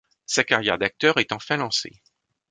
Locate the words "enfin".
1.31-1.57